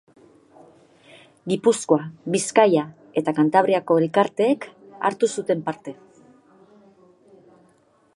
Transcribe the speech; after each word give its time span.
Gipuzkoa, 1.51 2.07
Bizkaia 2.35 2.85
eta 3.21 3.33
Kantabriako 3.41 3.97
elkarteek 4.05 4.65
hartu 5.11 5.29
zuten 5.35 5.63
parte. 5.69 5.95